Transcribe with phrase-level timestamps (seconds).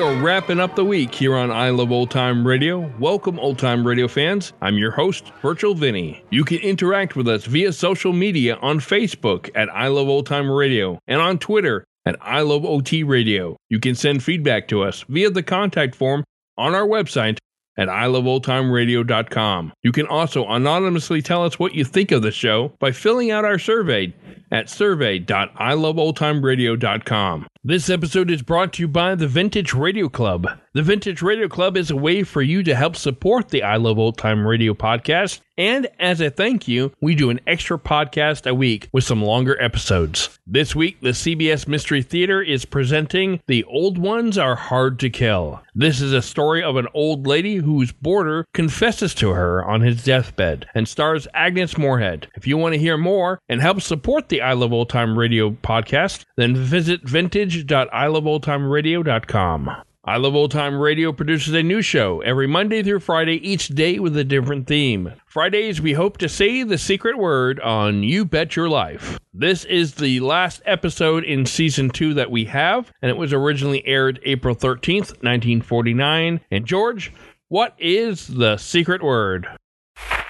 [0.00, 2.90] We are wrapping up the week here on I Love Old Time Radio.
[2.98, 4.54] Welcome, old time radio fans.
[4.62, 6.24] I'm your host, Virtual Vinny.
[6.30, 10.50] You can interact with us via social media on Facebook at I Love Old Time
[10.50, 13.58] Radio and on Twitter at I Love OT Radio.
[13.68, 16.24] You can send feedback to us via the contact form
[16.56, 17.36] on our website
[17.76, 19.72] at iloveoldtimeradio.com.
[19.82, 23.44] You can also anonymously tell us what you think of the show by filling out
[23.44, 24.14] our survey
[24.52, 27.46] at survey.iloveoldtimeradio.com.
[27.62, 30.46] This episode is brought to you by the Vintage Radio Club.
[30.72, 33.98] The Vintage Radio Club is a way for you to help support the I Love
[33.98, 35.40] Old Time Radio podcast.
[35.58, 39.60] And as a thank you, we do an extra podcast a week with some longer
[39.62, 40.39] episodes.
[40.52, 45.62] This week, the CBS Mystery Theater is presenting The Old Ones Are Hard to Kill.
[45.76, 50.02] This is a story of an old lady whose boarder confesses to her on his
[50.02, 52.26] deathbed and stars Agnes Moorehead.
[52.34, 55.50] If you want to hear more and help support the I Love Old Time Radio
[55.50, 59.70] podcast, then visit vintage.iloveoldtimeradio.com.
[60.02, 63.98] I Love Old Time Radio produces a new show every Monday through Friday, each day
[63.98, 65.12] with a different theme.
[65.26, 69.20] Fridays, we hope to say the secret word on You Bet Your Life.
[69.34, 73.86] This is the last episode in season two that we have, and it was originally
[73.86, 76.40] aired April 13th, 1949.
[76.50, 77.12] And George,
[77.48, 79.48] what is the secret word?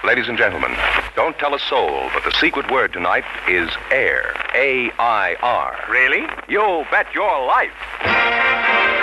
[0.03, 0.75] Ladies and gentlemen,
[1.15, 4.33] don't tell a soul, but the secret word tonight is air.
[4.53, 5.79] A I R.
[5.89, 6.25] Really?
[6.49, 9.00] You bet your life.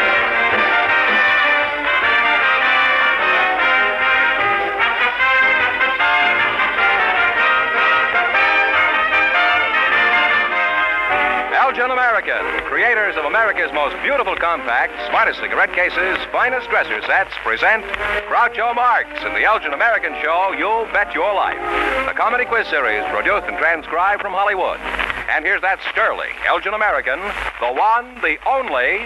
[11.68, 17.84] Elgin American, creators of America's most beautiful compact, smartest cigarette cases, finest dresser sets, present
[18.24, 21.60] Groucho Marx in the Elgin American show, You'll Bet Your Life.
[22.08, 24.80] The comedy quiz series produced and transcribed from Hollywood.
[25.28, 27.20] And here's that sterling Elgin American,
[27.60, 29.04] the one, the only.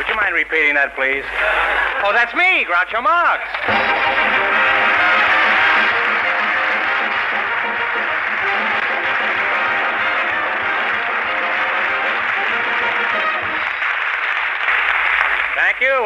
[0.00, 1.28] Would you mind repeating that, please?
[2.00, 3.44] Oh, that's me, Groucho Marx.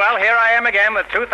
[0.00, 1.28] Well, here I am again with $2,000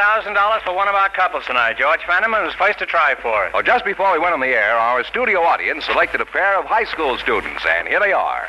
[0.65, 1.79] for one of our couples tonight.
[1.79, 3.53] George Fenneman was first to try for it.
[3.55, 6.65] Oh, just before we went on the air, our studio audience selected a pair of
[6.65, 8.49] high school students, and here they are.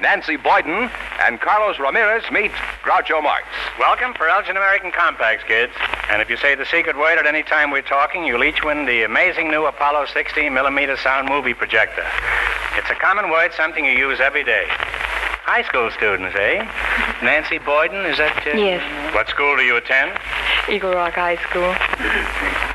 [0.00, 0.88] Nancy Boyden
[1.20, 2.52] and Carlos Ramirez meet
[2.84, 3.42] Groucho Marx.
[3.76, 5.72] Welcome for Elgin American Compacts, kids.
[6.10, 8.86] And if you say the secret word at any time we're talking, you'll each win
[8.86, 12.06] the amazing new Apollo 16 millimeter sound movie projector.
[12.76, 14.68] It's a common word, something you use every day.
[15.46, 16.58] High school students, eh?
[17.22, 18.34] Nancy Boyden, is that?
[18.42, 18.58] Uh...
[18.58, 18.82] Yes.
[19.14, 20.10] What school do you attend?
[20.68, 21.70] Eagle Rock High School.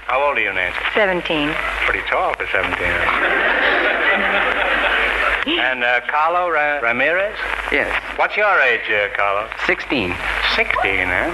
[0.08, 0.80] How old are you, Nancy?
[0.96, 1.52] 17.
[1.84, 2.72] Pretty tall for 17.
[5.60, 7.36] and uh, Carlo Ra- Ramirez?
[7.76, 9.52] Yes, What's your age, uh, Carlo?
[9.68, 10.16] 16.
[10.56, 11.28] 16, huh?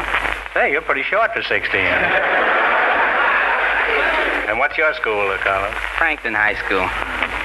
[0.58, 1.70] Say, you're pretty short for 16.
[4.50, 5.70] and what's your school, uh, Carlo?
[6.02, 6.90] Franklin High School.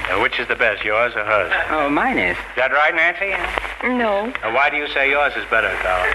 [0.09, 1.53] Uh, which is the best, yours or hers?
[1.69, 2.35] Oh, mine is.
[2.35, 3.35] Is that right, Nancy?
[3.83, 4.31] No.
[4.41, 6.07] Why do you say yours is better, Carl?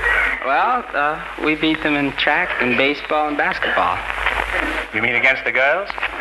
[0.47, 3.99] Well, uh, we beat them in track and baseball and basketball.
[4.95, 5.91] You mean against the girls?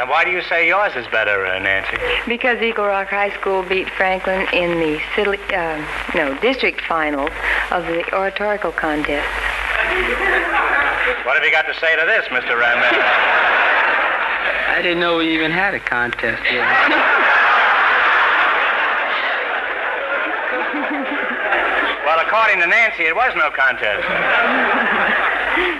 [0.00, 1.98] and why do you say yours is better, uh, Nancy?
[2.26, 5.84] Because Eagle Rock High School beat Franklin in the city, uh,
[6.14, 7.30] no, district finals
[7.70, 9.28] of the oratorical contest.
[11.26, 12.58] What have you got to say to this, Mr.
[12.58, 13.74] Ramirez?
[14.78, 16.62] I didn't know we even had a contest here.
[22.06, 24.00] Well, according to Nancy, it was no contest.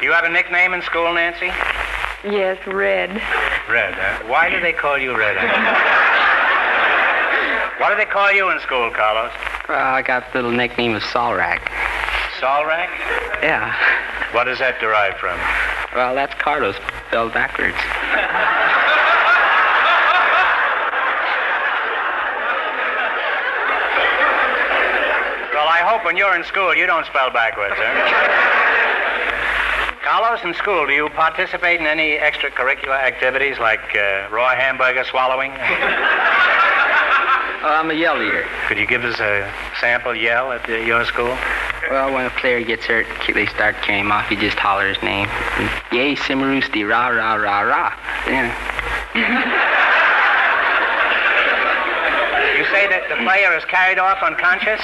[0.02, 1.46] you have a nickname in school, Nancy?
[2.22, 3.10] Yes, red.
[3.70, 3.94] Red.
[3.94, 5.36] Uh, why do they call you Red?
[7.80, 9.32] what do they call you in school, Carlos?
[9.70, 11.60] Well, I got the little nickname of Solrack.
[12.38, 12.90] Solrack?
[13.42, 13.72] Yeah.
[14.32, 15.38] What does that derive from?
[15.94, 16.76] Well, that's Carlos
[17.08, 17.78] spelled backwards.
[25.54, 27.84] Well, I hope when you're in school you don't spell backwards, huh?
[30.02, 35.50] Carlos, in school, do you participate in any extracurricular activities like uh, raw hamburger swallowing?
[35.52, 35.56] Oh,
[37.62, 38.46] I'm a yell leader.
[38.68, 39.52] Could you give us a
[39.82, 41.36] sample yell at the, your school?
[41.90, 44.30] Well, when a player gets hurt, they start carrying him off.
[44.30, 45.28] You just holler his name.
[45.92, 47.92] Yay, Simmeroosti, rah, rah, rah, rah.
[48.26, 49.84] Yeah.
[52.78, 54.78] say that the player is carried off unconscious?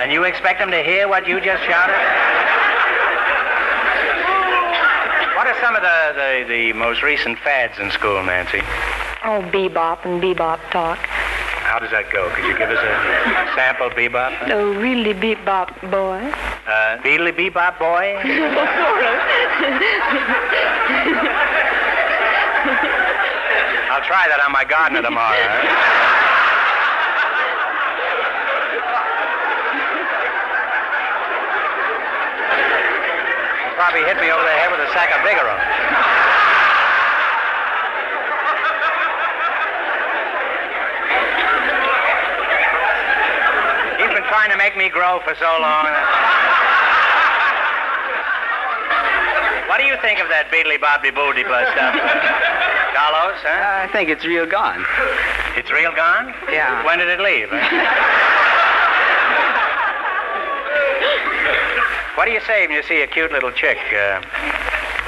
[0.00, 1.92] And you expect him to hear what you just shouted?
[5.36, 8.60] What are some of the, the, the most recent fads in school, Nancy?
[9.28, 10.96] Oh, bebop and bebop talk.
[11.68, 12.30] How does that go?
[12.32, 12.92] Could you give us a
[13.52, 14.32] sample bebop?
[14.48, 16.32] Oh, really bebop boy.
[16.64, 18.16] Uh, Beedly Bebop Boy?
[23.92, 25.36] I'll try that on my gardener tomorrow.
[25.36, 26.23] huh?
[33.94, 35.54] He'll hit me over the head with a sack of Vigoro.
[44.02, 45.86] He's been trying to make me grow for so long.
[49.70, 51.94] What do you think of that beedly Bobby booty bus stuff?
[52.98, 53.86] Carlos, huh?
[53.86, 54.84] I think it's real gone.
[55.54, 56.34] It's real gone?
[56.50, 56.84] Yeah.
[56.84, 57.48] When did it leave?
[62.14, 62.16] huh?
[62.16, 63.78] what do you say when you see a cute little chick?
[63.92, 64.20] Uh,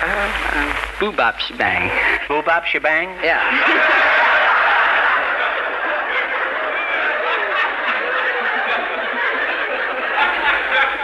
[0.03, 1.89] Uh, boobop shebang.
[2.29, 3.09] boobop shebang?
[3.25, 3.41] Yeah.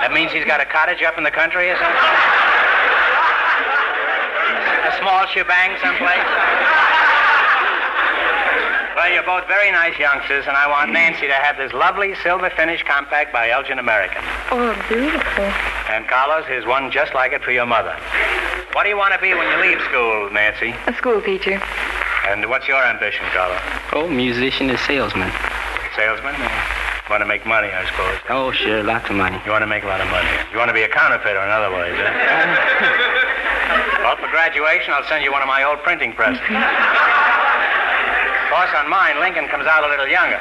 [0.03, 2.09] That means he's got a cottage up in the country or something?
[4.83, 6.27] a small shebang someplace?
[8.99, 12.51] Well, you're both very nice youngsters, and I want Nancy to have this lovely silver
[12.51, 14.23] finish compact by Elgin American.
[14.51, 15.72] Oh, beautiful.
[15.93, 17.93] And Carlos, here's one just like it for your mother.
[18.73, 20.73] What do you want to be when you leave school, Nancy?
[20.89, 21.61] A school teacher.
[22.25, 23.61] And what's your ambition, Carlos?
[23.93, 25.31] Oh, musician and salesman.
[25.95, 26.33] Salesman?
[27.11, 28.17] Want to make money, I suppose.
[28.31, 29.37] Oh, sure, lots of money.
[29.45, 30.33] You want to make a lot of money.
[30.51, 32.09] You want to be a counterfeiter, in other words, huh?
[34.01, 36.41] well, for graduation, I'll send you one of my old printing presses.
[36.49, 36.57] of
[38.49, 40.41] course, on mine, Lincoln comes out a little younger.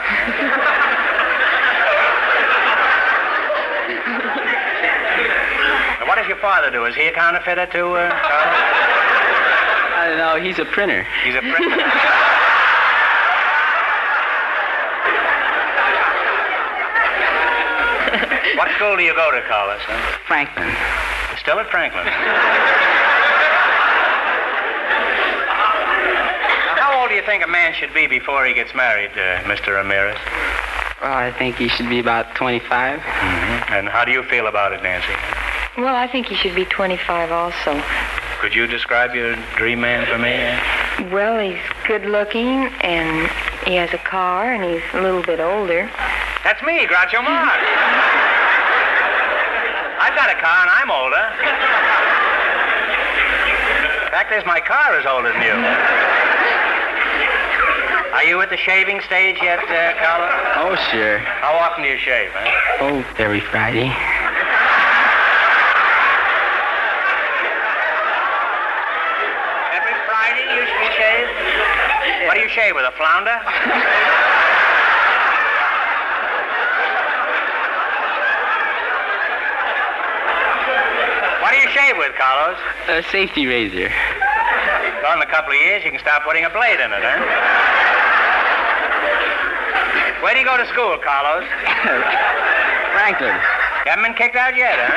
[6.00, 6.86] Now, what does your father do?
[6.86, 8.12] Is he a counterfeiter, too, uh,
[9.98, 11.02] I don't know, he's a printer.
[11.26, 11.82] He's a printer.
[18.58, 19.82] what school do you go to, Carlos?
[19.82, 20.18] Huh?
[20.28, 20.70] Franklin.
[21.40, 22.06] Still at Franklin.
[26.78, 29.74] How old do you think a man should be before he gets married, uh, Mr.
[29.74, 30.20] Ramirez?
[31.02, 33.00] Well, I think he should be about 25.
[33.00, 33.74] Mm-hmm.
[33.74, 35.16] And how do you feel about it, Nancy?
[35.78, 37.82] Well, I think he should be 25 also.
[38.40, 41.12] Could you describe your dream man for me?
[41.12, 43.30] Well, he's good looking and
[43.66, 45.90] he has a car and he's a little bit older.
[46.44, 47.58] That's me, Groucho Marx.
[50.02, 51.24] I've got a car and I'm older.
[54.12, 55.56] Fact is, my car is older than you.
[58.12, 60.28] Are you at the shaving stage yet, uh, Carlo?
[60.62, 61.20] Oh, sure.
[61.20, 62.82] How often do you shave, huh?
[62.82, 63.88] Oh, every Friday.
[69.72, 71.30] Every Friday you, you shave?
[72.52, 73.40] What do you shave with, a flounder?
[81.40, 82.60] what do you shave with, Carlos?
[82.90, 83.88] A safety razor.
[85.02, 87.24] Well, in a couple of years, you can start putting a blade in it, huh?
[90.22, 91.48] Where do you go to school, Carlos?
[92.92, 93.32] Franklin.
[93.86, 94.92] You haven't been kicked out yet, huh?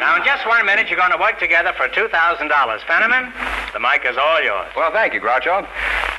[0.00, 2.08] now, in just one minute, you're going to work together for $2,000.
[2.08, 3.32] Fenneman,
[3.78, 4.66] the mic is all yours.
[4.76, 5.64] Well, thank you, Groucho.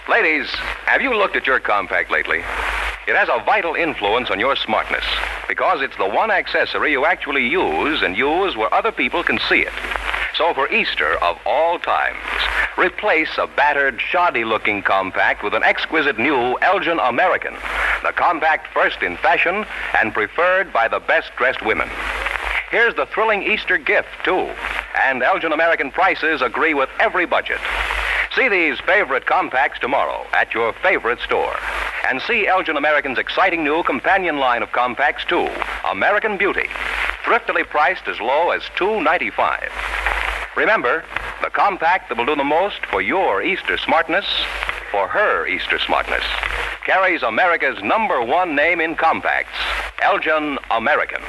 [0.08, 0.48] Ladies,
[0.86, 2.38] have you looked at your compact lately?
[3.06, 5.04] It has a vital influence on your smartness
[5.46, 9.60] because it's the one accessory you actually use and use where other people can see
[9.60, 9.74] it.
[10.36, 12.18] So for Easter of all times,
[12.78, 17.56] replace a battered, shoddy looking compact with an exquisite new Elgin American,
[18.04, 19.66] the compact first in fashion
[20.00, 21.90] and preferred by the best dressed women.
[22.72, 24.50] Here's the thrilling Easter gift, too.
[25.02, 27.60] And Elgin American prices agree with every budget.
[28.36, 31.56] See these favorite compacts tomorrow at your favorite store.
[32.08, 35.50] And see Elgin American's exciting new companion line of compacts, too
[35.90, 36.68] American Beauty.
[37.24, 39.70] Thriftily priced as low as $2.95.
[40.56, 41.04] Remember,
[41.42, 44.26] the compact that will do the most for your Easter smartness,
[44.92, 46.24] for her Easter smartness,
[46.86, 49.58] carries America's number one name in compacts
[50.02, 51.22] Elgin American.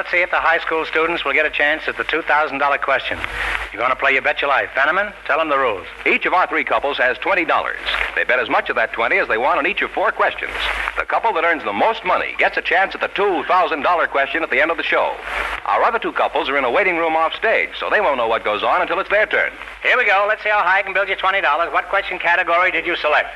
[0.00, 3.18] Let's see if the high school students will get a chance at the $2,000 question.
[3.70, 4.70] You're going to play You Bet Your Life.
[4.72, 5.86] Fenneman, tell them the rules.
[6.06, 7.44] Each of our three couples has $20.
[8.16, 10.52] They bet as much of that 20 as they want on each of four questions.
[10.96, 14.48] The couple that earns the most money gets a chance at the $2,000 question at
[14.48, 15.14] the end of the show.
[15.66, 18.26] Our other two couples are in a waiting room off stage, so they won't know
[18.26, 19.52] what goes on until it's their turn.
[19.82, 20.24] Here we go.
[20.26, 21.72] Let's see how high I can build you $20.
[21.74, 23.28] What question category did you select?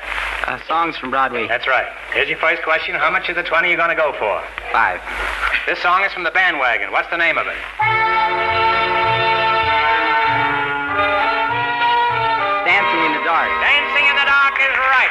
[0.47, 1.47] Uh, songs from Broadway.
[1.47, 1.93] That's right.
[2.11, 2.95] Here's your first question.
[2.95, 4.43] How much of the 20 are you going to go for?
[4.71, 4.99] Five.
[5.65, 6.91] This song is from the bandwagon.
[6.91, 7.57] What's the name of it?
[12.69, 13.49] Dancing in the Dark.
[13.65, 15.09] Dancing in the Dark is right.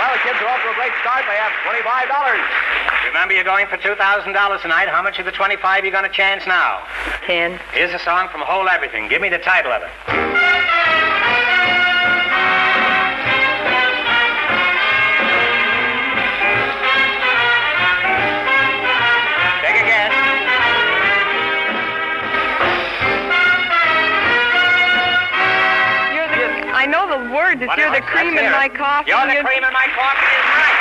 [0.00, 1.28] Well, the kids are off to a great start.
[1.28, 3.12] They have $25.
[3.12, 4.88] Remember, you're going for $2,000 tonight.
[4.88, 6.80] How much of the 25 you going to chance now?
[7.26, 7.60] Ten.
[7.74, 9.08] Here's a song from Hold Everything.
[9.08, 10.41] Give me the title of it.
[27.52, 27.60] Words.
[27.62, 29.10] It's What you're the cream in my coffee.
[29.10, 30.76] You're the cream in my coffee is right.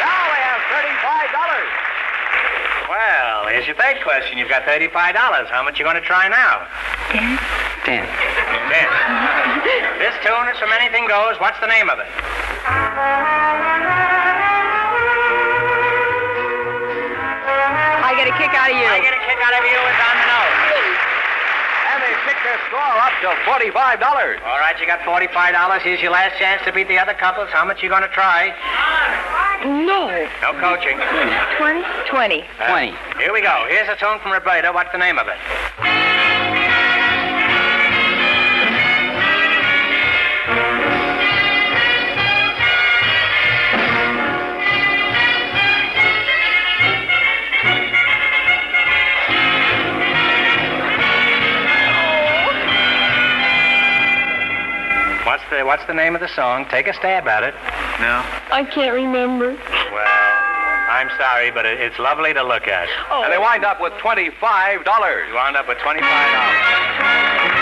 [0.00, 2.88] Now we have $35.
[2.88, 4.38] Well, here's your third question.
[4.38, 4.92] You've got $35.
[5.48, 6.66] How much you going to try now?
[7.10, 7.38] Ten.
[7.84, 8.06] Ten.
[8.06, 8.88] Ten.
[9.98, 11.38] this tune is from Anything Goes.
[11.40, 12.06] What's the name of it?
[22.52, 24.42] They pick their score up to $45.
[24.44, 25.80] All right, you got $45.
[25.82, 27.48] Here's your last chance to beat the other couples.
[27.50, 28.52] How much you going to try?
[29.64, 30.10] No.
[30.42, 30.98] No coaching.
[31.56, 31.82] Twenty.
[32.10, 32.44] Twenty.
[32.58, 32.92] Twenty.
[32.92, 33.64] Uh, here we go.
[33.68, 34.72] Here's a tune from Roberta.
[34.72, 35.38] What's the name of it?
[55.52, 56.66] The What's the name of the song?
[56.70, 57.54] Take a stab at it.
[58.00, 58.24] No.
[58.50, 59.52] I can't remember.
[59.52, 60.32] Well,
[60.88, 62.88] I'm sorry, but it, it's lovely to look at.
[63.10, 63.22] Oh.
[63.24, 64.32] And they wind up with $25.
[64.32, 67.52] You wind up with twenty-five dollars.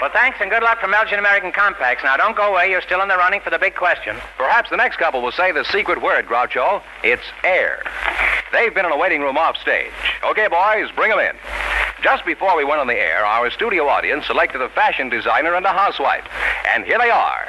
[0.00, 2.02] Well, thanks and good luck from Elgin American Compacts.
[2.02, 2.70] Now, don't go away.
[2.70, 4.16] You're still in the running for the big question.
[4.38, 6.82] Perhaps the next couple will say the secret word, Groucho.
[7.04, 7.82] It's air.
[8.52, 9.92] They've been in a waiting room offstage.
[10.24, 11.36] Okay, boys, bring 'em in.
[12.02, 15.66] Just before we went on the air, our studio audience selected a fashion designer and
[15.66, 16.24] a housewife.
[16.72, 17.46] And here they are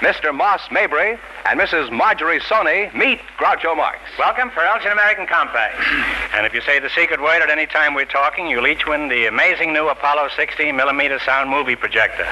[0.00, 0.34] Mr.
[0.34, 1.90] Moss Mabry and Mrs.
[1.90, 2.92] Marjorie Sony.
[2.94, 3.98] Meet Groucho Marx.
[4.18, 5.84] Welcome for Elgin American Compacts.
[6.34, 9.08] and if you say the secret word at any time we're talking, you'll each win
[9.08, 12.26] the amazing new Apollo 16 millimeter sound movie projector.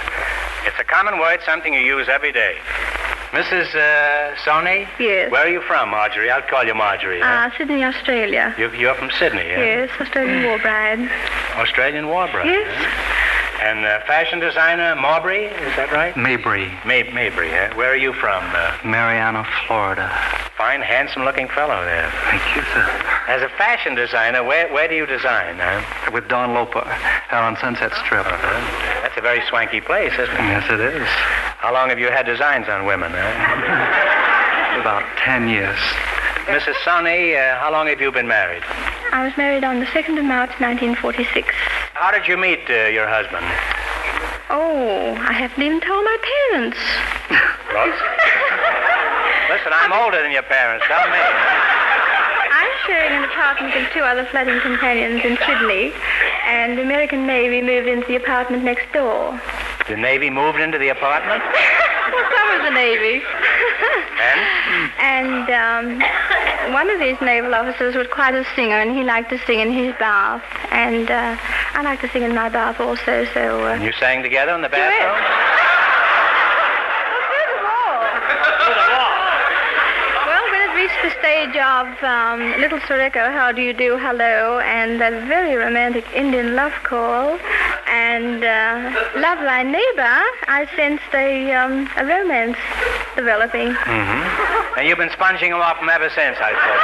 [0.64, 2.56] It's a common word, something you use every day.
[3.32, 3.74] Mrs.
[3.74, 4.86] Uh, Sony?
[5.00, 5.30] Yes.
[5.32, 6.30] Where are you from, Marjorie?
[6.30, 7.20] I'll call you Marjorie.
[7.20, 7.48] huh?
[7.48, 8.54] Uh, Sydney, Australia.
[8.58, 9.58] You, you're from Sydney, yeah?
[9.58, 11.10] Yes, Australian war bride.
[11.56, 12.46] Australian war bride.
[12.46, 12.68] Yes.
[12.76, 13.21] huh?
[13.62, 16.16] And uh, fashion designer Maubrey, is that right?
[16.16, 17.70] Mabry, May- Mabry, huh?
[17.76, 18.42] Where are you from?
[18.52, 20.10] Uh, Marianna, Florida.
[20.58, 22.10] fine, handsome-looking fellow there.
[22.26, 22.82] Thank you, sir.
[23.28, 26.10] As a fashion designer, where, where do you design, huh?
[26.12, 26.82] With Don Loper
[27.30, 28.26] out on Sunset Strip.
[28.26, 30.42] That's a very swanky place, isn't it?
[30.50, 31.06] Yes, it is.
[31.62, 34.80] How long have you had designs on women, huh?
[34.82, 35.78] About ten years.
[36.50, 36.74] Mrs.
[36.84, 38.64] Sonny, uh, how long have you been married?
[39.12, 41.46] I was married on the 2nd of March, 1946.
[42.02, 43.46] How did you meet uh, your husband?
[44.50, 46.18] Oh, I haven't even told my
[46.50, 46.74] parents.
[47.70, 47.94] What?
[49.46, 50.82] Listen, I'm older than your parents.
[50.90, 51.22] Tell me.
[52.50, 55.94] I'm sharing an apartment with two other flooding companions in Sydney,
[56.42, 59.40] and the American Navy moved into the apartment next door.
[59.86, 61.38] The Navy moved into the apartment?
[62.10, 63.22] well, some of the Navy.
[64.18, 64.40] And?
[64.98, 66.02] and um,
[66.70, 69.72] one of these naval officers was quite a singer, and he liked to sing in
[69.72, 70.42] his bath.
[70.70, 71.36] And uh,
[71.74, 73.66] I like to sing in my bath also, so...
[73.66, 75.12] Uh, You sang together in the bathroom?
[80.26, 83.98] Well, when it reached the stage of um, Little Sir Echo, How Do You Do,
[83.98, 87.38] Hello, and that very romantic Indian love call,
[88.02, 90.18] and uh, Love Thy Neighbor,
[90.50, 92.58] I sensed a, um, a romance
[93.14, 93.68] developing.
[93.70, 94.78] Mm-hmm.
[94.78, 96.82] And you've been sponging them off them ever since, I suppose.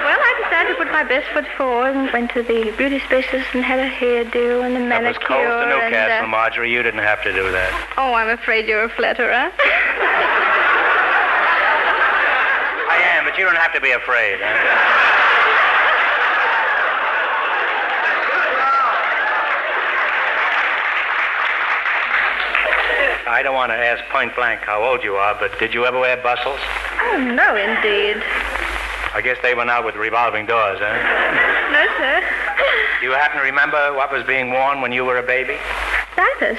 [0.00, 3.48] Well, I decided to put my best foot forward and went to the beauty specialist
[3.52, 4.88] and had a hairdo and a manicure.
[4.96, 5.18] That was.
[5.28, 6.72] Coles to and, Newcastle, uh, Marjorie.
[6.72, 7.70] You didn't have to do that.
[7.98, 9.52] oh, I'm afraid you're a flatterer.
[12.88, 14.40] I am, but you don't have to be afraid.
[14.40, 15.07] Huh?
[23.38, 25.96] I don't want to ask point blank how old you are, but did you ever
[25.96, 26.58] wear bustles?
[26.58, 28.18] oh, no, indeed.
[29.14, 30.90] I guess they went out with revolving doors, huh?
[31.70, 32.18] No, sir.
[32.98, 35.54] Do you happen to remember what was being worn when you were a baby?
[36.16, 36.58] Diapers.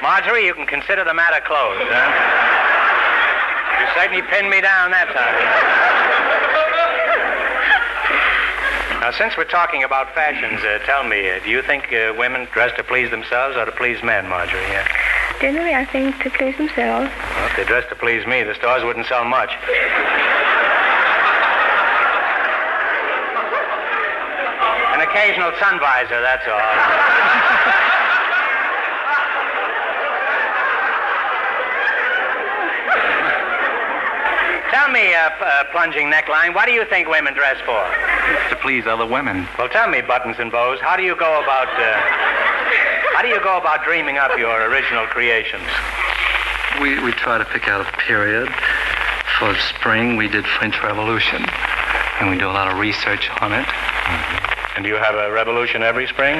[0.00, 2.54] Marjorie, you can consider the matter closed, huh?
[3.82, 5.93] You certainly pinned me down that time.
[9.04, 12.48] Now, since we're talking about fashions, uh, tell me, uh, do you think uh, women
[12.54, 14.62] dress to please themselves or to please men, Marjorie?
[14.72, 14.88] Yeah.
[15.42, 17.12] Generally, I think to please themselves.
[17.12, 19.52] Well, if they dress to please me, the stores wouldn't sell much.
[24.96, 26.64] An occasional sun visor, that's all.
[34.72, 37.84] Tell me, uh, p- uh, plunging neckline, what do you think women dress for?
[38.50, 39.46] To please other women.
[39.58, 42.00] Well, tell me, buttons and bows, how do you go about, uh,
[43.14, 45.66] how do you go about dreaming up your original creations?
[46.80, 48.48] We, we try to pick out a period.
[49.38, 51.44] For spring, we did French Revolution.
[52.20, 53.66] And we do a lot of research on it.
[54.76, 56.36] And do you have a revolution every spring?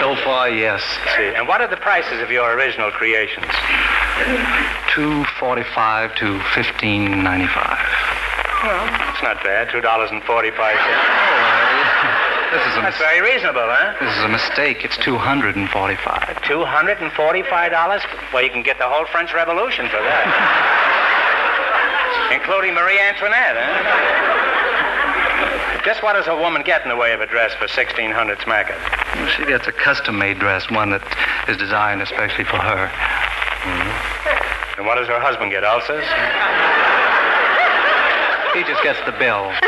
[0.00, 0.82] So far, yes.
[1.16, 1.34] See.
[1.34, 3.46] And what are the prices of your original creations?
[4.92, 7.78] Two forty-five to fifteen ninety-five.
[8.64, 9.68] It's not bad.
[9.70, 11.04] Two dollars and forty-five cents.
[11.04, 13.94] Oh, this is a That's mis- very reasonable, huh?
[14.00, 14.84] this is a mistake.
[14.84, 16.40] It's two hundred and forty-five.
[16.42, 18.02] Two hundred and forty-five dollars?
[18.32, 20.24] Well, you can get the whole French Revolution for that,
[22.32, 23.74] including Marie Antoinette, huh?
[25.84, 28.38] Just what does a woman get in the way of a dress for sixteen hundred
[28.38, 28.80] smackers?
[29.36, 31.02] She gets a custom-made dress, one that
[31.48, 32.88] is designed especially for her.
[34.78, 35.64] And what does her husband get?
[35.64, 36.04] Ulcers?
[38.54, 39.52] He just gets the bill.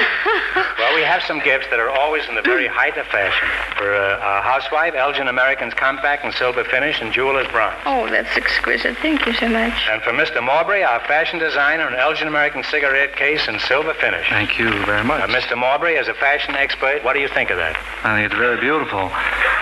[0.78, 3.49] Well, we have some gifts that are always in the very height of fashion.
[3.76, 7.76] For uh, our housewife, Elgin American's compact and silver finish and jeweler's bronze.
[7.87, 8.97] Oh, that's exquisite.
[8.99, 9.73] Thank you so much.
[9.88, 10.45] And for Mr.
[10.45, 14.28] Mowbray, our fashion designer, an Elgin American cigarette case and silver finish.
[14.28, 15.23] Thank you very much.
[15.23, 15.56] Uh, Mr.
[15.56, 17.76] Mowbray, as a fashion expert, what do you think of that?
[18.04, 19.11] I think it's very beautiful.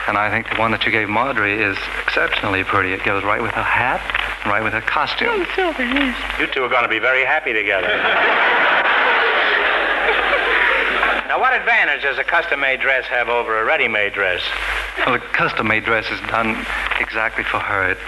[0.08, 2.92] And I think the one that you gave Marjorie is exceptionally pretty.
[2.92, 4.02] It goes right with her hat,
[4.46, 5.28] right with her costume.
[5.30, 6.40] Oh, silver, yes.
[6.40, 7.88] You two are going to be very happy together.
[11.34, 14.40] now, what advantage does a custom-made dress have over a ready-made dress?
[14.98, 16.64] Well, the custom-made dress is done
[17.00, 17.90] exactly for her.
[17.90, 17.98] It,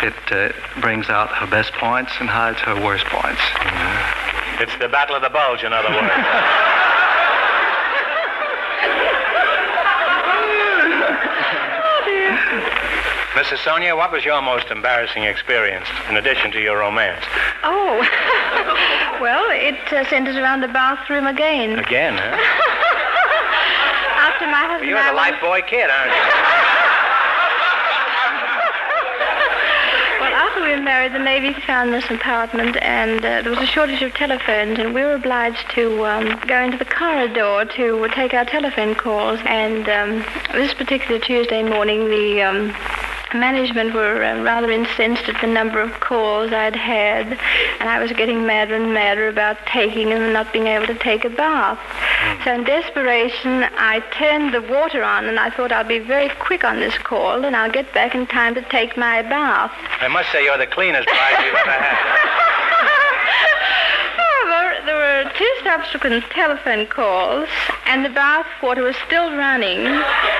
[0.00, 3.42] it uh, brings out her best points and hides her worst points.
[4.58, 6.08] It's the battle of the bulge, in other words.
[13.36, 13.62] Mrs.
[13.62, 17.22] Sonia, what was your most embarrassing experience in addition to your romance?
[17.64, 17.98] Oh,
[19.20, 21.78] well, it uh, centers around the bathroom again.
[21.78, 22.34] Again, huh?
[24.26, 26.16] After my husband You're the went- life boy kid, aren't you?
[30.18, 33.66] Well, after we were married, the Navy found this apartment, and uh, there was a
[33.66, 38.32] shortage of telephones, and we were obliged to um, go into the corridor to take
[38.32, 39.38] our telephone calls.
[39.44, 42.74] And um, this particular Tuesday morning, the um,
[43.34, 47.26] management were uh, rather incensed at the number of calls I'd had,
[47.80, 50.94] and I was getting madder and madder about taking them and not being able to
[50.94, 51.78] take a bath.
[52.44, 56.64] So in desperation, I turned the water on, and I thought I'll be very quick
[56.64, 59.72] on this call, and I'll get back in time to take my bath.
[60.00, 62.42] I must say you're the cleanest bride you've ever had.
[64.86, 67.48] There were two subsequent telephone calls,
[67.86, 69.80] and the bath water was still running.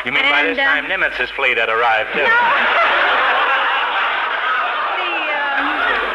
[0.04, 2.26] You mean by this uh, time Nimitz's fleet had arrived, too?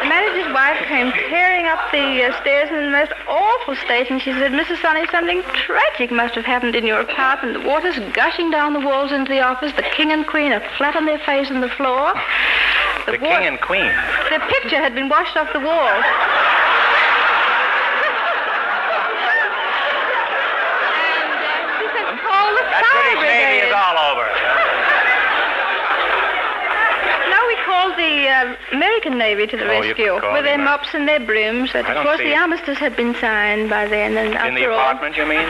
[0.02, 4.20] The manager's wife came tearing up the uh, stairs in the most awful state, and
[4.20, 4.82] she said, Mrs.
[4.82, 7.54] Sonny, something tragic must have happened in your apartment.
[7.62, 9.72] The water's gushing down the walls into the office.
[9.76, 12.12] The king and queen are flat on their face on the floor.
[13.06, 13.92] The wa- king and queen.
[14.30, 16.02] The picture had been washed off the wall.
[21.78, 23.70] She said, call the That fire British Navy brigade.
[23.70, 24.26] is all over.
[27.32, 28.14] No, we called the
[28.50, 31.70] uh, American Navy to the Oh, rescue with their Ameri- mops and their brooms.
[31.72, 32.36] But I of course, the it.
[32.38, 35.38] armistice had been signed by then, and In the after all, apartment, you mean?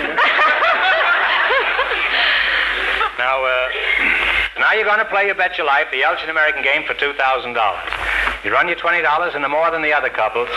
[3.18, 3.68] now, uh,
[4.58, 7.14] now you're going to play your bet your life, the Elgin American game for $2,000.
[8.44, 10.48] You run your $20 into more than the other couples,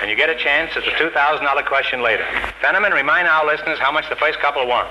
[0.00, 2.24] and you get a chance at the $2,000 question later.
[2.60, 4.86] Fenneman, remind our listeners how much the first couple won.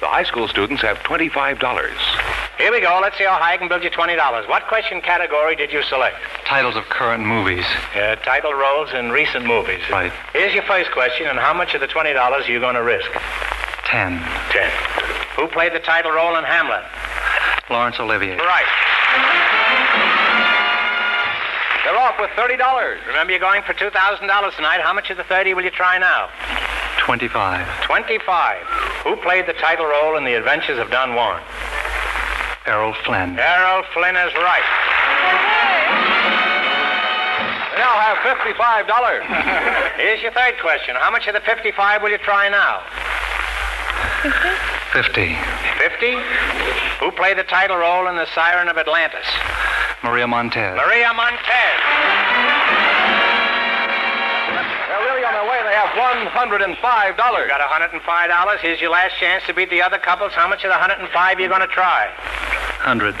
[0.00, 1.58] The high school students have $25.
[2.58, 2.98] Here we go.
[3.00, 4.48] Let's see how high I can build you $20.
[4.48, 6.16] What question category did you select?
[6.44, 7.64] Titles of current movies.
[7.94, 9.78] Uh, title roles in recent movies.
[9.88, 10.12] Right.
[10.32, 13.08] Here's your first question, and how much of the $20 are you going to risk?
[13.84, 14.18] Ten.
[14.50, 14.70] Ten.
[15.36, 16.82] Who played the title role in Hamlet?
[17.70, 18.36] Laurence Olivier.
[18.36, 18.66] Right.
[21.84, 22.58] They're off with $30.
[23.06, 24.80] Remember, you're going for $2,000 tonight.
[24.82, 26.28] How much of the 30 will you try now?
[27.06, 27.84] 25.
[27.84, 28.66] 25.
[29.04, 31.40] Who played the title role in The Adventures of Don Juan?
[32.68, 33.38] Errol Flynn.
[33.38, 34.68] Errol Flynn is right.
[37.72, 39.96] They now have $55.
[39.96, 40.94] Here's your third question.
[41.00, 42.84] How much of the 55 will you try now?
[44.92, 45.32] 50.
[45.80, 46.12] 50?
[47.00, 49.24] Who played the title role in The Siren of Atlantis?
[50.04, 50.76] Maria Montez.
[50.76, 51.80] Maria Montez.
[54.92, 55.64] They're really on their way.
[55.64, 56.68] They have $105.
[56.68, 58.58] You got $105.
[58.60, 60.32] Here's your last chance to beat the other couples.
[60.34, 62.12] How much of the 105 you going to try?
[62.88, 63.14] 100.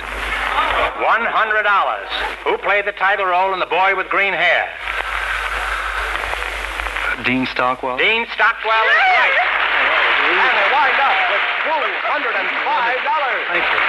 [2.48, 4.64] Who played the title role in The Boy with Green Hair?
[7.26, 7.98] Dean Stockwell.
[7.98, 9.36] Dean Stockwell is right.
[10.24, 11.84] And they wind up with $205.
[13.52, 13.80] Thank you.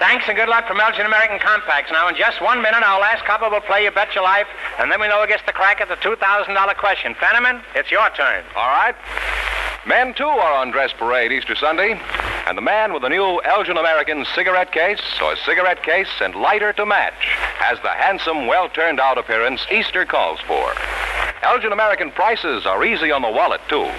[0.00, 1.92] Thanks and good luck from Elgin American Compacts.
[1.92, 4.48] Now, in just one minute, our last couple will play You Bet Your Life,
[4.80, 7.14] and then we know who gets the crack at the $2,000 question.
[7.14, 8.42] Fenneman, it's your turn.
[8.56, 8.94] All right.
[9.86, 12.00] Men, too, are on dress parade Easter Sunday.
[12.46, 16.72] And the man with the new Elgin American cigarette case, or cigarette case and lighter
[16.72, 17.12] to match,
[17.58, 20.72] has the handsome, well turned out appearance Easter calls for.
[21.42, 23.90] Elgin American prices are easy on the wallet, too.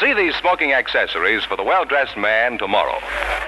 [0.00, 2.98] See these smoking accessories for the well dressed man tomorrow.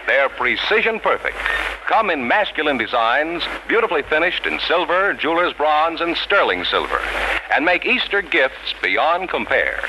[0.06, 1.38] They're precision perfect.
[1.86, 7.00] Come in masculine designs, beautifully finished in silver, jeweler's bronze, and sterling silver,
[7.54, 9.80] and make Easter gifts beyond compare.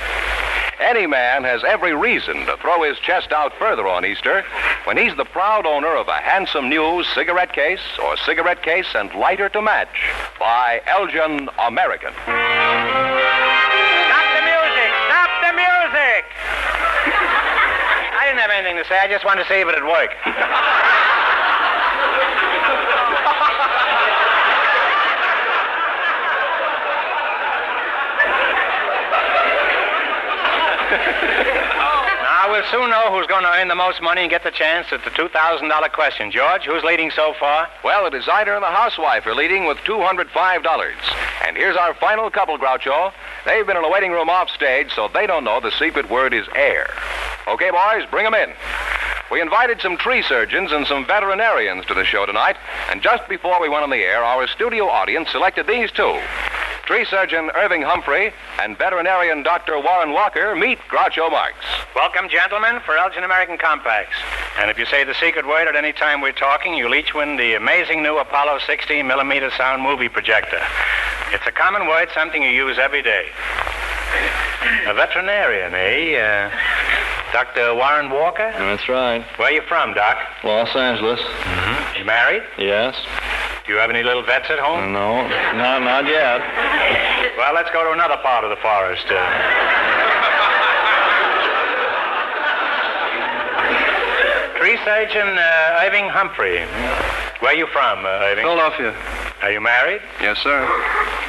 [0.80, 4.46] Any man has every reason to throw his chest out further on Easter
[4.86, 9.14] when he's the proud owner of a handsome new cigarette case or cigarette case and
[9.16, 12.14] lighter to match by Elgin American.
[18.86, 18.98] Say.
[19.00, 20.12] I just wanted to see if it'd work.
[32.44, 34.88] Now, we'll soon know who's going to earn the most money and get the chance
[34.92, 36.30] at the $2,000 question.
[36.30, 37.70] George, who's leading so far?
[37.86, 40.28] Well, the designer and the housewife are leading with $205.
[41.48, 43.14] And here's our final couple, Groucho.
[43.46, 46.48] They've been in a waiting room offstage, so they don't know the secret word is
[46.56, 46.90] air.
[47.48, 48.54] Okay, boys, bring 'em in.
[49.30, 52.56] We invited some tree surgeons and some veterinarians to the show tonight,
[52.90, 56.22] and just before we went on the air, our studio audience selected these two.
[56.86, 59.80] Tree surgeon Irving Humphrey and veterinarian Dr.
[59.80, 61.56] Warren Walker meet Groucho Marx.
[61.96, 64.18] Welcome, gentlemen, for Elgin American Compacts.
[64.60, 67.38] And if you say the secret word at any time we're talking, you'll each win
[67.38, 70.62] the amazing new Apollo 16 millimeter sound movie projector.
[71.32, 73.26] It's a common word, something you use every day.
[74.88, 76.18] A veterinarian, eh?
[76.20, 76.52] Uh,
[77.34, 77.74] Dr.
[77.76, 78.52] Warren Walker?
[78.58, 79.26] That's right.
[79.38, 80.18] Where are you from, Doc?
[80.44, 81.20] Los Angeles.
[81.20, 81.98] Mm-hmm.
[82.00, 82.44] You married?
[82.58, 82.96] Yes.
[83.66, 84.92] Do you have any little vets at home?
[84.94, 85.26] No,
[85.58, 86.42] not not yet.
[87.38, 89.06] Well, let's go to another part of the forest.
[89.10, 89.24] Uh,
[94.60, 96.60] tree surgeon uh, Irving Humphrey.
[97.40, 98.44] Where are you from, uh, Irving?
[98.46, 98.94] Philadelphia.
[99.44, 100.00] Are you married?
[100.22, 100.66] Yes, sir.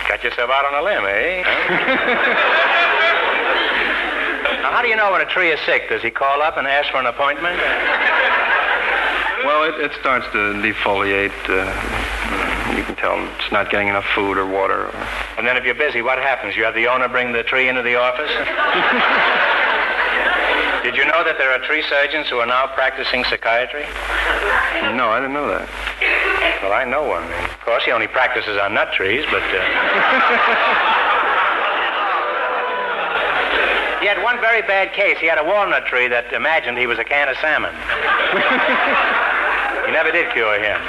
[0.09, 1.43] Got yourself out on a limb, eh?
[4.63, 5.89] now, how do you know when a tree is sick?
[5.89, 7.59] Does he call up and ask for an appointment?
[9.43, 11.35] Well, it, it starts to defoliate.
[11.51, 11.67] Uh,
[12.77, 14.87] you can tell it's not getting enough food or water.
[14.87, 14.95] Or...
[15.37, 16.55] And then if you're busy, what happens?
[16.55, 18.31] You have the owner bring the tree into the office?
[20.85, 23.87] Did you know that there are tree surgeons who are now practicing psychiatry?
[24.95, 25.69] No, I didn't know that.
[26.65, 27.29] Well, I know one.
[27.45, 29.45] Of course, he only practices on nut trees, but.
[29.45, 29.61] Uh...
[34.01, 35.21] he had one very bad case.
[35.21, 37.69] He had a walnut tree that imagined he was a can of salmon.
[39.85, 40.81] he never did cure him.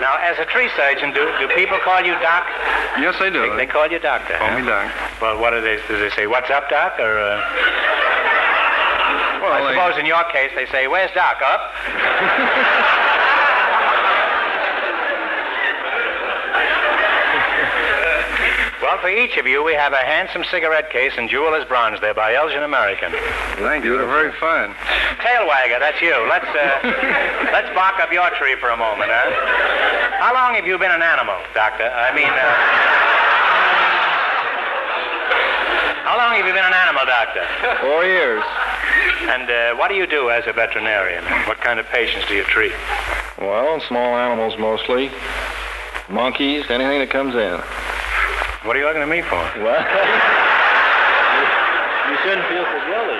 [0.00, 2.48] Now, as a tree surgeon, do, do people call you doc?
[2.96, 3.44] Yes, they do.
[3.44, 4.40] They, they call you doctor.
[4.40, 4.56] Call huh?
[4.56, 4.88] me doc.
[5.20, 6.00] Well, what do they do?
[6.00, 7.44] They say, "What's up, doc?" Or uh...
[9.44, 12.96] Well, I they- suppose in your case they say, "Where's doc?" Up.
[18.98, 22.14] Well, for each of you, we have a handsome cigarette case and jeweler's bronze there
[22.14, 23.12] by Elgin American.
[23.62, 23.96] Thank you.
[23.96, 24.74] They're very fine.
[25.22, 26.10] Tail wagger, that's you.
[26.28, 26.82] Let's uh,
[27.54, 30.18] let's bark up your tree for a moment, huh?
[30.18, 31.86] How long have you been an animal, doctor?
[31.86, 32.42] I mean, uh,
[36.02, 37.46] how long have you been an animal doctor?
[37.80, 38.42] Four years.
[39.30, 41.22] And uh, what do you do as a veterinarian?
[41.46, 42.74] What kind of patients do you treat?
[43.38, 45.12] Well, small animals mostly.
[46.10, 47.62] Monkeys, anything that comes in.
[48.68, 49.40] What are you looking at me for?
[49.64, 49.80] Well,
[52.12, 53.16] you shouldn't feel so guilty.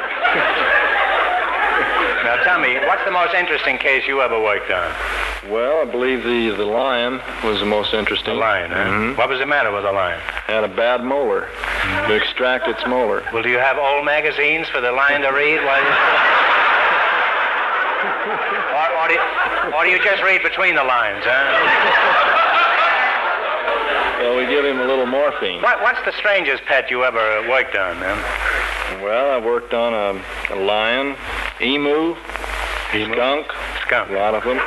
[2.29, 4.93] Now tell me, what's the most interesting case you ever worked on?
[5.49, 8.35] Well, I believe the the lion was the most interesting.
[8.35, 8.77] The lion, huh?
[8.93, 9.17] Mhm.
[9.17, 10.21] What was the matter with the lion?
[10.21, 11.49] Had a bad molar.
[12.09, 13.25] To extract its molar.
[13.33, 15.81] Well, do you have old magazines for the lion to read while
[18.77, 19.21] or, or, do you,
[19.73, 22.18] or do you just read between the lines, huh?
[24.19, 25.63] Well, we give him a little morphine.
[25.63, 28.19] What, what's the strangest pet you ever worked on, man?
[29.03, 31.17] Well, I worked on a, a lion,
[31.61, 32.17] emu,
[32.91, 33.47] skunk,
[33.87, 34.59] skunk, a lot of them.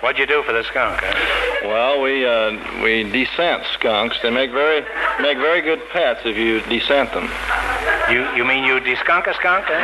[0.00, 1.66] What'd you do for the skunk, huh?
[1.66, 4.16] Well, we uh, we descent skunks.
[4.22, 4.80] They make very
[5.20, 7.28] make very good pets if you descent them.
[8.10, 9.74] You you mean you de-skunk a skunk, huh?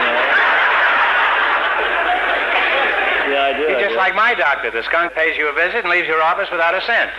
[3.28, 3.68] Yeah, I did.
[3.68, 3.98] You're I just did.
[3.98, 4.70] like my doctor.
[4.70, 7.10] The skunk pays you a visit and leaves your office without a cent.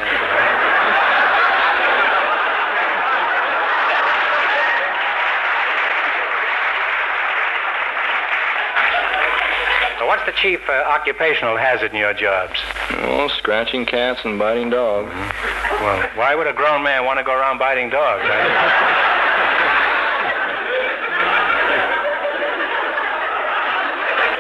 [10.08, 12.58] What's the chief uh, occupational hazard in your jobs?
[12.92, 15.12] Oh, scratching cats and biting dogs.
[15.14, 18.24] Well, why would a grown man want to go around biting dogs?
[18.26, 19.04] huh?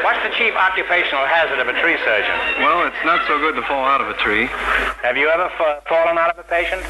[0.04, 2.38] What's the chief occupational hazard of a tree surgeon?
[2.64, 4.48] Well, it's not so good to fall out of a tree.
[5.04, 6.82] Have you ever fa- fallen out of a patient?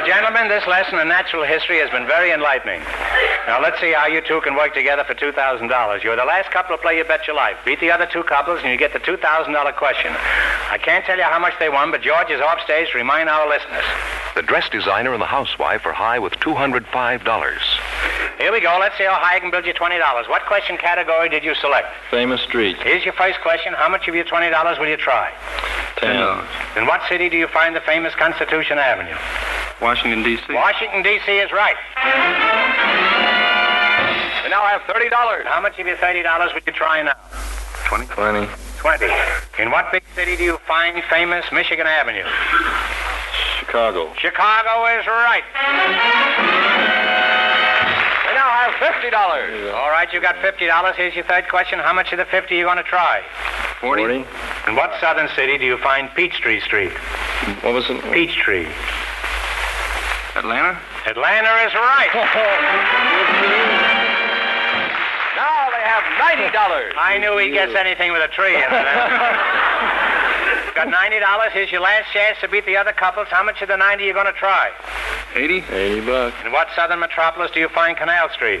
[0.00, 2.80] Well, gentlemen, this lesson in natural history has been very enlightening.
[3.46, 6.02] Now, let's see how you two can work together for $2,000.
[6.02, 7.58] You're the last couple to play You Bet Your Life.
[7.66, 9.20] Beat the other two couples, and you get the $2,000
[9.76, 10.16] question.
[10.70, 13.28] I can't tell you how much they won, but George is off stage to remind
[13.28, 13.84] our listeners.
[14.34, 16.80] The dress designer and the housewife are high with $205.
[18.40, 18.78] Here we go.
[18.80, 20.00] Let's see how high I can build you $20.
[20.30, 21.88] What question category did you select?
[22.10, 22.78] Famous street.
[22.80, 23.74] Here's your first question.
[23.74, 25.30] How much of your $20 will you try?
[25.96, 26.78] $10.
[26.78, 29.18] In what city do you find the famous Constitution Avenue?
[29.80, 30.52] Washington, D.C.
[30.52, 31.32] Washington, D.C.
[31.38, 31.76] is right.
[34.44, 35.10] We now have $30.
[35.46, 37.14] How much of your $30 would you try now?
[37.86, 38.06] Twenty.
[38.06, 38.46] Twenty.
[38.78, 39.06] 20.
[39.58, 42.24] In what big city do you find famous Michigan Avenue?
[43.58, 44.12] Chicago.
[44.18, 45.42] Chicago is right.
[48.26, 49.72] We now have $50.
[49.74, 50.94] All right, you got $50.
[50.94, 51.78] Here's your third question.
[51.78, 53.22] How much of the 50 are you going to try?
[53.80, 54.04] Forty.
[54.68, 56.92] In what southern city do you find Peachtree Street?
[57.62, 58.02] What was it?
[58.12, 58.66] Peachtree.
[60.36, 60.78] Atlanta?
[61.06, 62.10] Atlanta is right.
[65.36, 66.92] Now they have $90.
[66.98, 68.70] I knew he'd gets anything with a tree in it.
[70.74, 71.50] Got $90.
[71.52, 73.28] Here's your last chance to beat the other couples.
[73.30, 74.70] How much of the 90 are you going to try?
[75.34, 75.64] 80?
[75.70, 76.36] Eighty bucks.
[76.44, 78.60] In what southern metropolis do you find Canal Street?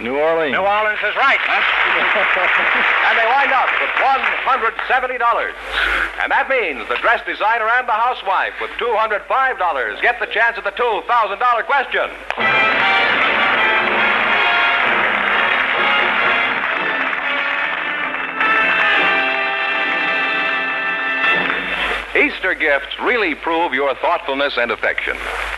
[0.00, 0.52] New Orleans.
[0.52, 1.40] New Orleans is right.
[3.10, 5.52] And they wind up with $170.
[6.22, 10.64] And that means the dress designer and the housewife with $205 get the chance at
[10.64, 12.08] the $2,000 question.
[22.16, 25.16] Easter gifts really prove your thoughtfulness and affection.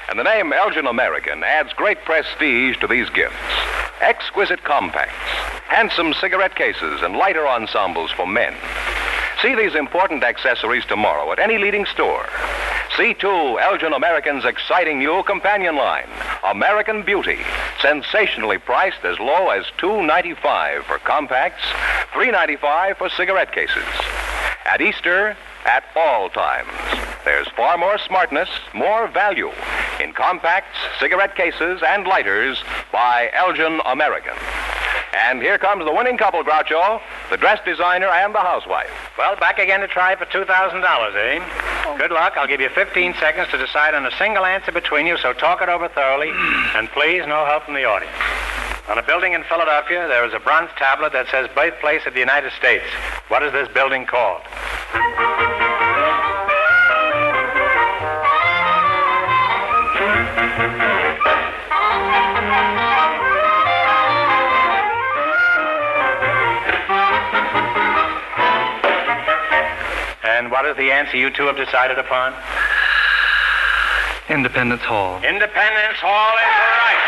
[0.08, 3.91] And the name Elgin American adds great prestige to these gifts.
[4.02, 5.12] Exquisite compacts,
[5.68, 8.52] handsome cigarette cases, and lighter ensembles for men.
[9.40, 12.26] See these important accessories tomorrow at any leading store.
[12.96, 16.08] See, too, Elgin American's exciting new companion line,
[16.44, 17.38] American Beauty,
[17.80, 21.62] sensationally priced as low as $2.95 for compacts,
[22.12, 23.84] $3.95 for cigarette cases.
[24.66, 26.72] At Easter, at all times,
[27.24, 29.52] there's far more smartness, more value
[30.00, 34.34] in compacts, cigarette cases, and lighters by Elgin American.
[35.14, 37.00] And here comes the winning couple, Groucho,
[37.30, 38.90] the dress designer and the housewife.
[39.18, 41.98] Well, back again to try for $2,000, eh?
[41.98, 42.34] Good luck.
[42.36, 45.60] I'll give you 15 seconds to decide on a single answer between you, so talk
[45.60, 46.30] it over thoroughly.
[46.74, 48.16] And please, no help from the audience.
[48.88, 52.20] On a building in Philadelphia, there is a bronze tablet that says Birthplace of the
[52.20, 52.84] United States.
[53.28, 54.42] What is this building called?
[70.62, 72.32] What is the answer you two have decided upon?
[74.28, 75.16] Independence Hall.
[75.16, 77.02] Independence Hall is right.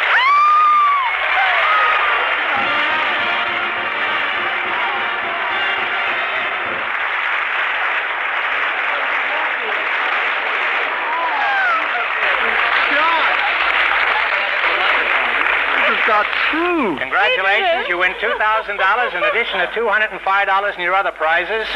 [15.86, 16.98] This got two.
[16.98, 17.86] Congratulations.
[17.88, 21.68] You win $2,000 in addition to $205 in your other prizes.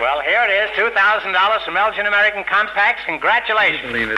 [0.00, 3.02] Well, here it is $2,000 from Elgin American Compacts.
[3.04, 3.82] Congratulations.
[3.92, 4.16] Believe it.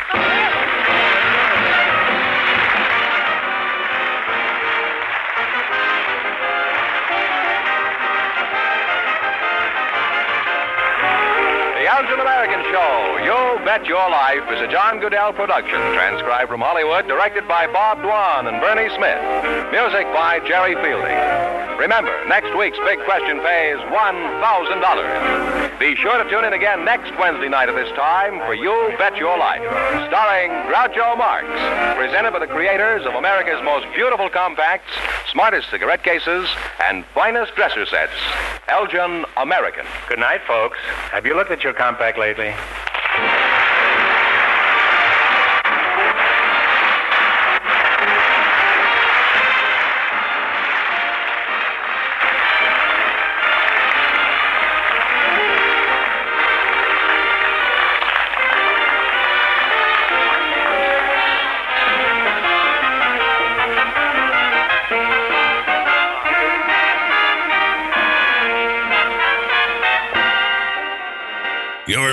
[11.75, 16.61] The Elgin American Show, You Bet Your Life, is a John Guedel production, transcribed from
[16.61, 19.19] Hollywood, directed by Bob Dwan and Bernie Smith.
[19.73, 21.62] Music by Jerry Fielding.
[21.79, 25.79] Remember, next week's big question pays $1,000.
[25.79, 29.17] Be sure to tune in again next Wednesday night at this time for You Bet
[29.17, 29.63] Your Life,
[30.09, 31.47] starring Groucho Marx,
[31.97, 34.93] presented by the creators of America's most beautiful compacts,
[35.31, 36.49] smartest cigarette cases,
[36.89, 38.13] and finest dresser sets,
[38.69, 39.85] Elgin American.
[40.09, 40.79] Good night, folks.
[41.11, 42.55] Have you looked at your compact lately?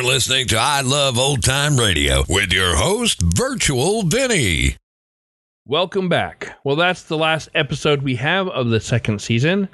[0.10, 4.76] Listening to I Love Old Time Radio with your host, Virtual Vinny.
[5.68, 6.58] Welcome back.
[6.64, 9.70] Well, that's the last episode we have of the second season.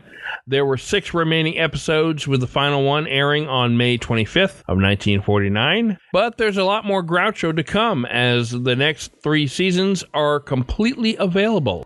[0.45, 5.97] There were six remaining episodes, with the final one airing on May 25th of 1949.
[6.11, 11.15] But there's a lot more Groucho to come, as the next three seasons are completely
[11.15, 11.85] available.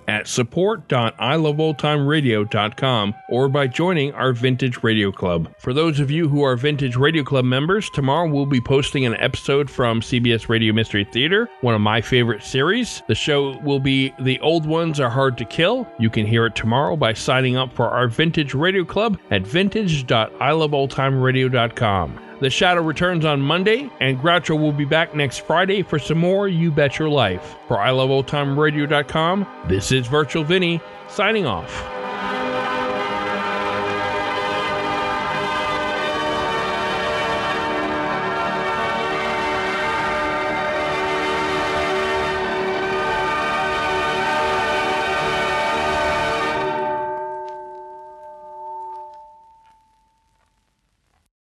[0.11, 5.49] at support.iloveoldtimeradio.com or by joining our Vintage Radio Club.
[5.57, 9.15] For those of you who are Vintage Radio Club members, tomorrow we'll be posting an
[9.15, 13.01] episode from CBS Radio Mystery Theater, one of my favorite series.
[13.07, 15.87] The show will be The Old Ones Are Hard to Kill.
[15.97, 22.19] You can hear it tomorrow by signing up for our Vintage Radio Club at vintage.iloveoldtimeradio.com.
[22.41, 26.47] The Shadow returns on Monday, and Groucho will be back next Friday for some more
[26.47, 27.55] You Bet Your Life.
[27.67, 32.00] For iloveoldtimeradio.com, this is Virtual Vinny, signing off.